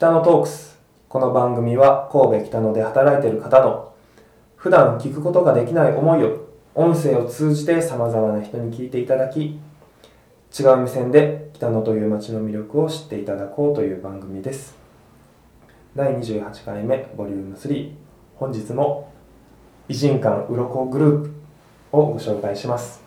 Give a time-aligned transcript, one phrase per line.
[0.00, 0.78] 北野トークス。
[1.10, 3.92] この番組は神戸北野で働いている方の
[4.56, 9.60] 普段聞くことができない思いを音声を通じてさまざまな人に聞いていただき
[10.58, 14.74] 違う目線で北野という街の魅力を知っていただこうという番組です。
[15.94, 17.92] 第28回目ボリューム3
[18.36, 19.12] 本日も
[19.90, 21.30] 偉人館うろこグループ
[21.92, 23.02] をご紹介します。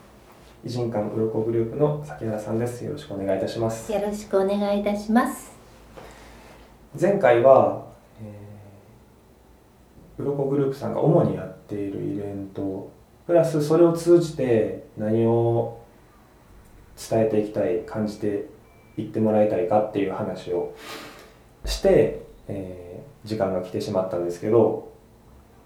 [0.63, 2.85] 偉人館うろこグループの崎原さんです。
[2.85, 3.91] よろしくお願いいたします。
[3.91, 5.62] よろしくお願いいたします。
[6.99, 7.85] 前回は、
[8.21, 12.91] えー、うろこグループさんが主にやっているイベント
[13.25, 15.81] プラスそれを通じて何を
[17.09, 18.45] 伝えていきたい感じて
[18.97, 20.75] いってもらいたいかっていう話を
[21.65, 24.91] して、えー、時間が来てしまったんですけど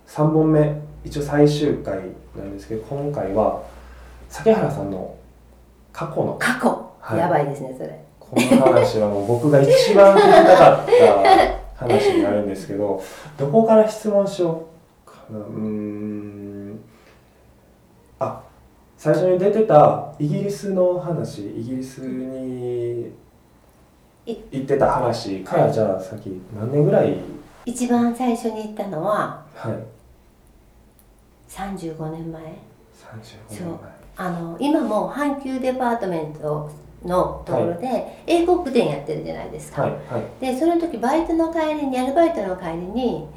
[0.07, 1.99] 3本目一応最終回
[2.37, 3.63] なんですけど今回は
[4.29, 5.17] 崎原さんの
[5.91, 13.01] 過去の過去、はい、やばいですねそれこの話はもう僕が一番聞きたかった話になるんですけど
[13.37, 14.67] どこから質問しよ
[15.05, 15.39] うかな。
[15.39, 16.79] うん。
[18.19, 18.41] あ
[18.97, 23.13] 最初に出てたイギリスの話イギリスに
[24.25, 27.17] 行ってた話からじゃあさっき何年ぐらい？
[27.65, 29.73] 一番最初に行ったのははい。
[31.49, 32.41] 35年前。
[32.43, 32.55] 35
[33.51, 33.77] 年前。
[34.17, 36.69] あの今も阪急デパートメント
[37.05, 43.27] のところで英国店やってるじゃないですか、はいはい、でその時バイトの帰りにアルバイトの帰りに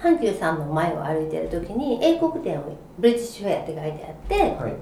[0.00, 4.74] 阪急さんの前を歩いてる時に英国店をブリティッシュフェアって書いてあって、はい、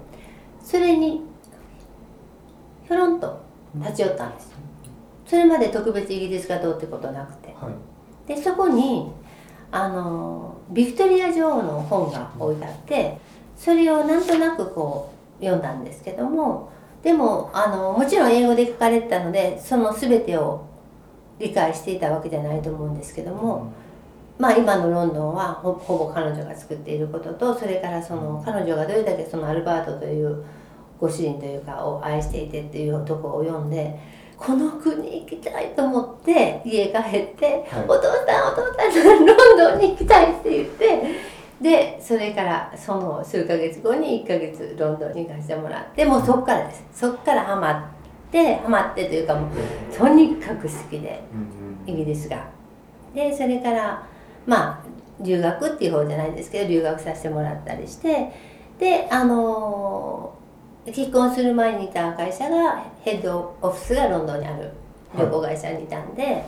[0.62, 1.22] それに
[2.86, 3.40] ひょろんと
[3.76, 4.50] 立ち寄ったんです。
[4.50, 4.56] よ
[5.26, 7.68] それまで特別イギリスがどうってことなくて、は
[8.26, 9.10] い、でそこに
[9.72, 13.18] あのビクトリア女王の本が置いてあって
[13.56, 16.70] それをなんとなくこう読んだんですけども
[17.06, 20.66] でもあのもちろん英語で書かれてたのでその全てを
[21.38, 23.72] 理解していたわけじゃないと思うんですけども、
[24.40, 30.44] まあ今のロンドンはほぼ彼女が作っていることとそれからその彼女がどれだけそのアルバートという
[30.98, 34.00] ご主人というかを愛していてっていうとこを読んで
[34.36, 47.72] この国行きたいと思って家帰って、はい、お父さんお父さんロンドンに行きたいって言ってでそれからその数ヶ月後に1ヶ月ロンドンに行かせてもらってもうそっからですそっからハマ
[48.28, 49.50] ってハマってというかもう
[49.96, 51.22] とにかく好きで
[51.86, 52.48] イギリスが。
[53.14, 54.06] でそれから
[54.46, 54.84] まあ
[55.20, 58.30] 留学っていう方じゃないですけど留学させてもらったりして
[58.78, 60.34] であの
[60.84, 64.70] 結婚する前にいた会社がヘッドオフィスがロンドンにある
[65.16, 66.22] 旅行会社にいたんで。
[66.22, 66.44] はい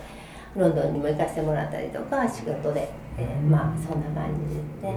[0.56, 4.88] ロンドンにも行かせてもらったりとか仕事で、えー、まあそんな感じですね、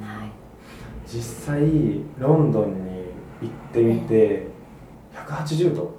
[0.00, 0.30] はい、
[1.06, 1.60] 実際
[2.18, 3.06] ロンドンに
[3.42, 4.46] 行ってみて
[5.14, 5.94] 180度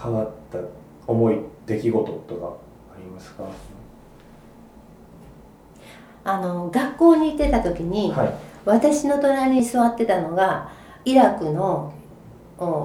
[0.00, 0.58] 変わった
[1.06, 2.56] 重い出来事とか
[2.94, 3.44] ありますか？
[6.24, 10.70] あの学校に行ってた時に、はい、私の隣に座ってたのが
[11.04, 11.92] イラクの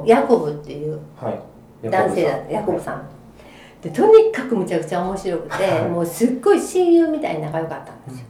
[0.05, 0.99] ヤコブっていう
[1.83, 3.09] 男性だった、はい、ヤコブさん
[3.81, 8.25] でとにかくむちゃくちゃ面白くて、もうすっごい親友みたいに仲良かったんですよ、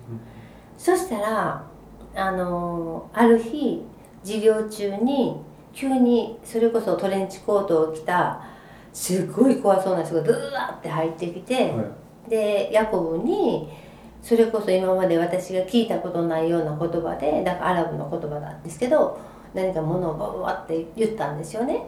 [0.78, 1.66] そしたら
[2.16, 3.82] あのある日
[4.24, 5.38] 授業中に
[5.74, 8.42] 急にそれこそトレンチコートを着た
[8.94, 11.84] すごい怖そうな人がドゥーって入ってきて、は
[12.28, 13.70] い、でヤコブに
[14.22, 19.20] それこそ今まで私が聞いたことないような言葉でなんかアラブの言葉なんですけど
[19.54, 21.84] 何かものをバババって言ったんですよね。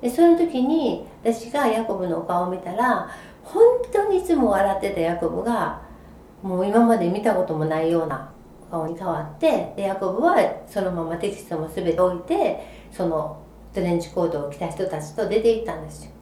[0.00, 3.10] でその時に私がヤコブのお顔を見たら
[3.42, 3.62] 本
[3.92, 5.82] 当にいつも笑ってたヤコブが
[6.42, 8.32] もう今まで見たこともないような
[8.70, 13.42] 顔に変わってでヤコブはそのままテキストも全て置いてその
[13.74, 16.12] トレンチコートを着た人たちと出て行ったんですよ。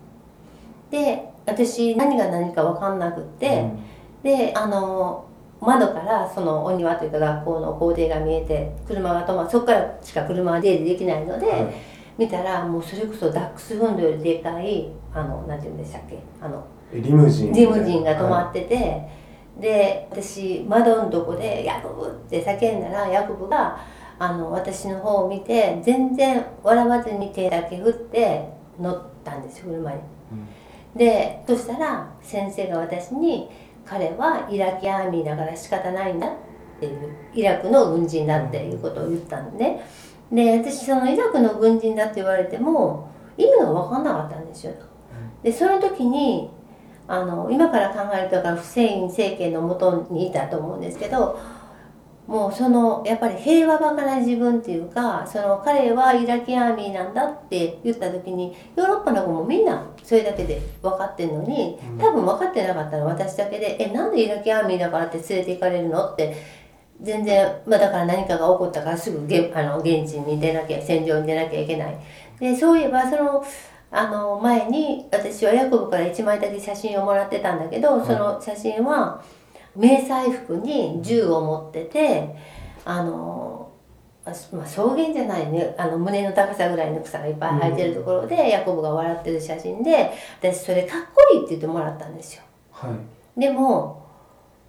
[0.91, 3.83] で私何が何か分かんなくって、うん、
[4.23, 5.27] であの
[5.61, 11.47] 窓からそのお庭というか学校の校庭が見えて車が止まそこからしか車は出入りできないので。
[11.47, 16.19] はい見たらもうそれこそダックスフンドよりでかいあのなんて言うんでしたっけ？
[16.43, 23.79] あのリムジンリムジンが止まってて、はい、で私窓のとこで「ヤコブ!」って叫んだらヤコブが
[24.19, 28.49] あの私の方を見て全然笑わずに手だけ振って
[28.81, 29.99] 乗ったんですよ車に。
[30.33, 30.35] う
[30.97, 33.49] ん、でそしたら先生が私に
[33.87, 36.31] 「彼はイラキアーミーだから仕方ないんだ」っ
[36.81, 39.81] ていうイラクの軍人だっていうことを言ったんでね。
[40.33, 44.73] で私そのイラクの軍人だって言われても意味が分かんなかったんですよ。
[45.43, 46.51] でその時に
[47.07, 51.39] あの今から考えるとからフセイン政権のもとにいたと思うんですけど
[52.27, 66.37] もうそのやっぱり平和バカな自分っていうかその彼はイラキアーミーなんだって言った時にヨーロッパの子もみんなそれだけで分かってんのに多分分かってなかったのは私だけで「えなんでイラキアーミーだからって連れて行かれるの?」って
[67.01, 71.97] 全然、まあ、だから何かが起こったからすぐげあの現地に出なきゃ戦場に出なきゃいけない。
[72.41, 73.45] でそういえばその
[73.91, 79.23] あの前に私はヤコブから1枚だけ写真をもらってたんだけどその写真は。
[79.79, 82.35] 迷彩服に銃を持ってて
[82.85, 83.71] あの、
[84.25, 90.11] まあ、草原じゃないねあの胸の高さぐらいの草がいっぱい生えてるところで、うん、ヤコブが笑ってる写真で
[90.41, 92.43] 私それかっこいいって言ってもらったんですよ。
[92.73, 92.89] は
[93.37, 94.08] い、でも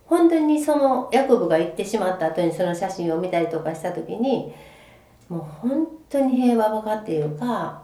[0.10, 4.52] 本当にそのヤコブが行ってしまった後にその写真を見たりとかした時に
[5.30, 7.84] もう本当に平和ばかっていうか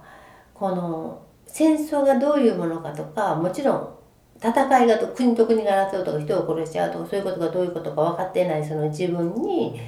[0.55, 3.95] この戦争がどういうものかとかもちろん
[4.39, 9.79] 戦いがと国と国が争うとか人を殺しちゃうとかそういうことがどういうことか分かってないその自分に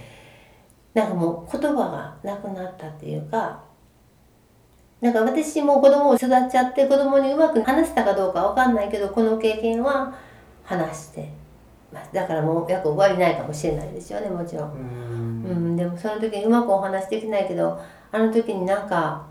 [0.93, 3.63] なんかもう言葉がなくなったっていうか
[5.01, 10.15] なんか私も子供を育っちゃって子供にうまく話したかどうか分かんないけどこの経験は
[10.63, 11.36] 話して
[12.11, 14.71] だからもう約終わりないかもしれないですよねもちろん。
[14.71, 15.75] うん。
[15.75, 17.81] でもその時にうまくお話できないけど
[18.11, 19.25] あの時になんか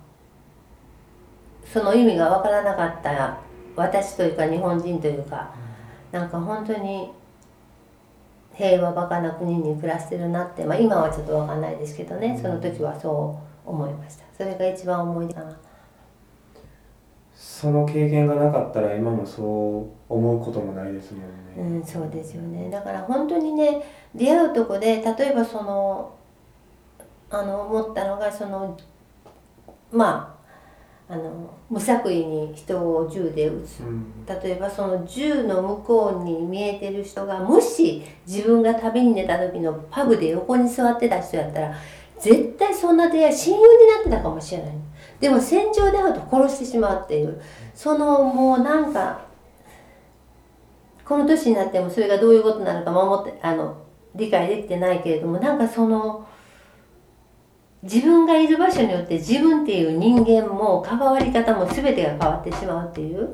[1.65, 3.39] その意味が分からなかった
[3.75, 5.55] 私というか日本人というか
[6.13, 7.11] なんか本当に
[8.55, 14.25] 平和バカな国に暮らしてるなって、まあ、今はちょっと分かんないですけどねその時はそう思いました。
[14.37, 15.57] それが一番思い出かな
[17.57, 19.43] その経験がなかったら今もそ
[20.11, 21.79] う思うこともないですもんね。
[21.79, 22.69] うんそうですよね。
[22.69, 23.83] だから本当にね
[24.15, 26.15] 出会うとこで例えばその
[27.31, 28.77] あの思ったのがその
[29.91, 30.37] ま
[31.09, 41.75] ああの無作為に人を銃で撃つ、うん、例えばその銃の向こうに見えてる人がもし自分が旅に出た時のパブで横に座ってた人やったら
[42.21, 44.73] 絶対そんな出会い親友になってたかもしれない
[45.21, 47.41] でも戦場で会うと殺してしまうっていう
[47.75, 49.27] そのもうなんか
[51.05, 53.83] この年になってもそれがどういうことなのか守ってあの
[54.15, 56.27] 理解できてないけれどもなんかその。
[57.87, 63.31] 自分がいる場所によって自分っていう人間も関わり方も全てが変わってしまうっていう、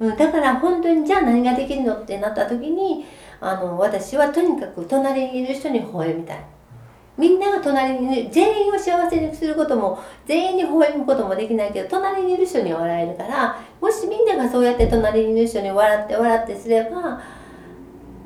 [0.00, 3.04] うん、だから本当にじゃあ何ができるのってなった時に
[3.40, 6.44] あの私はとにかく隣にいる人に微笑みたい
[7.18, 17.20] みんなが隣にいる全員を幸せにすることも全員に微笑むこともできないけど隣にいる人に笑えるからもしみんながそうやって隣にいる人に笑って笑ってすれば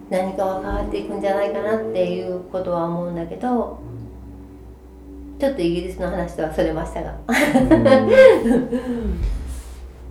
[0.08, 3.80] 何かは変わっていくんじゃないかなっていうことは思うんだけど
[5.40, 7.18] ちょっとイギリスの話とはそれましたが。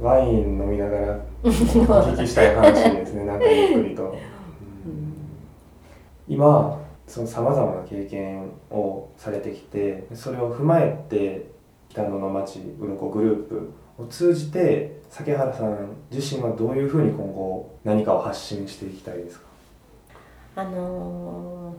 [0.02, 4.08] ワイン飲みながら お聞きしたい話ですねなんかゆっくりと、う
[4.90, 5.14] ん、
[6.28, 6.78] 今
[7.08, 11.50] そのさまざまな経験をされてきてそれを踏まえて
[11.90, 19.46] 北野の町うろこグループを通じて崎原さん自身はどういうふうに今後何かを発信していきたいですか？
[20.58, 21.76] あの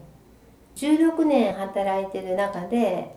[0.76, 3.16] ー、16年働いてる中で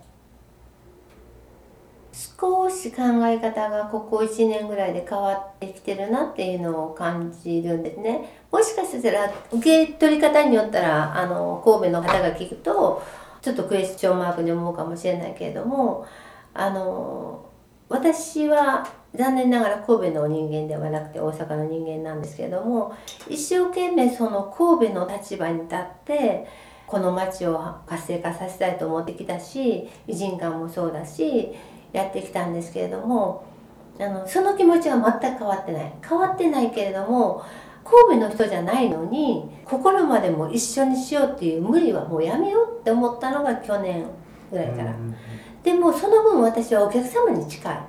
[2.12, 8.42] 少し考え方がここ1年ぐらいで変わってきてるなっていうのを感じるんですね。
[8.52, 13.04] もしかしたら受け取り方によったらあの神戸の方が聞くと
[13.42, 16.06] ちょっとクエスチョンマークに思うかもしれないけれども
[16.54, 17.46] あの
[17.88, 22.96] 私は残念ながら神戸の人間ではなくて大阪の人間なんですけれども
[23.28, 26.48] 一生懸命その神戸の立場に立って
[26.86, 31.54] この町を活性化させたいと思ってきたし偉人館もそうだし
[31.94, 33.44] やってきたんですけれども
[34.00, 35.94] あのその気持ちは全く変わってない。
[36.08, 37.44] 変わってないけれども
[37.84, 44.06] 神戸の人じゃないのに心までも一緒にしようっていう無理はもうやめようって思ったのが去年
[44.52, 44.96] ぐらいから、
[45.64, 47.80] でもその分私はお客様に近い、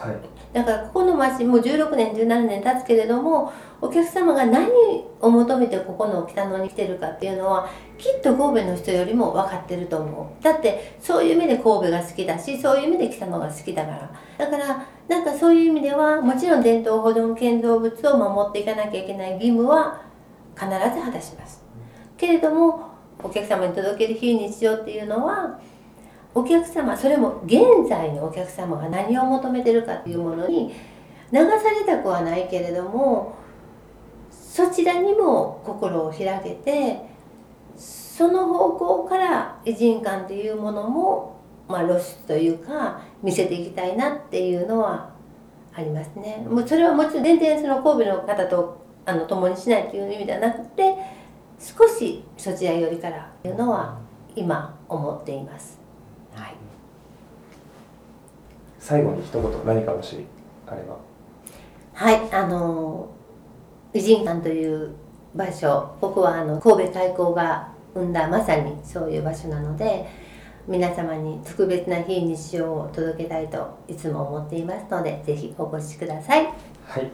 [0.00, 0.16] はい、
[0.54, 3.52] だからここの町もう16年17年経つけれども
[3.82, 4.70] お客様が何
[5.20, 10.42] を求めてここの北野に来てるかっていうのはきっと神戸の人よりも分かってると思う。
[10.42, 14.10] だってそういう意味で神戸が好きだしそういう意味で北野が好きだから。
[14.38, 20.00] だからなんかそういう意味ではもちろん伝統保存建造物を守っていかなきゃいけない義務は
[20.54, 20.72] 必ず
[21.04, 21.62] 果たします。
[22.16, 22.88] けれども
[23.22, 25.60] お客様に届ける非日常っていうのは
[26.34, 30.72] お客様それも現在のお客様が何を求めてるかっていうものに
[31.32, 33.36] 流されたくはないけれども
[34.30, 37.10] そちらにも心を開けて
[37.76, 41.36] その方向から偉人館というものも、
[41.68, 45.10] まあ、露出というか見せていきたいなっていうのは
[45.72, 46.44] ありますね。
[46.48, 50.94] もうそれはもちろん全然その神戸の方とあの共にしないという意味ではなくて
[51.58, 53.98] 少しそちら寄りからというのは
[54.36, 55.78] 今思っています。
[56.34, 56.54] はい、
[58.80, 60.26] 最後に一言何かもし
[60.66, 60.96] あれば。
[61.94, 62.20] はい。
[62.32, 63.08] あの
[63.92, 64.94] 偉人館という
[65.34, 70.08] 場所ここはあの神戸太閤が生んだまさにそういう場所なので
[70.66, 76.46] 皆様に特別な非日常を届けたいといつも思っていますのでぜひお越しください。
[76.86, 77.10] はい。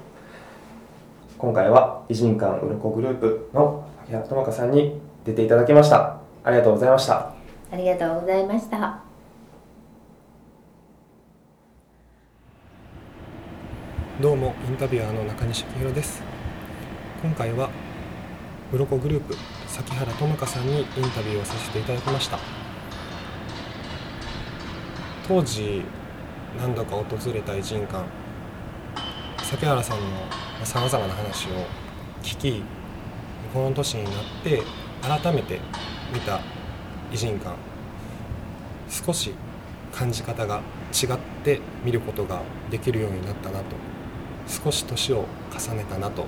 [1.39, 6.19] 今回は偉人館うろこグループの秋原智香さんに出ていただきました。
[6.45, 7.37] ありがとうございました。
[7.73, 9.06] ありがとうございました
[14.19, 16.23] どうもインタビュアーの中西千尋です。
[17.23, 17.69] 今回は
[18.73, 22.39] うろこグループ崎原智香さんにインタビューをさせていただきました。
[25.29, 25.83] 当時
[26.59, 28.07] 何度か訪れた偉人館
[29.43, 30.05] 崎原さんの
[30.65, 31.67] さまざまな話を
[32.23, 32.63] 聞き
[33.53, 34.63] この年になって
[35.03, 35.61] 改めて
[36.15, 36.41] 見た
[37.13, 37.55] 偉人館
[38.89, 39.35] 少し
[39.93, 43.77] 感じ方が違って見ることができるようになったなと
[44.47, 46.27] 少し年を重ねたなと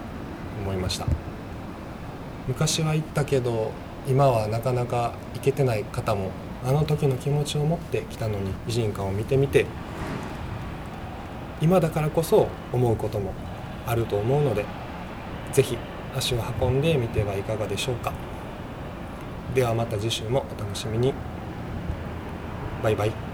[0.62, 1.06] 思いました。
[2.46, 3.72] 昔は行ったけど
[4.06, 6.30] 今はなかなか行けてない方も
[6.64, 9.66] あの時の気持ちを持ってきたのに偉人館を見てみて
[11.60, 13.34] 今だからこそ思うことも
[13.86, 14.64] あると思うので
[15.52, 15.76] 是非
[16.16, 18.12] 足を運んでみてはいかがでしょうか。
[19.54, 21.14] ではまた次週もお楽しみに。
[22.82, 23.27] バイバイ。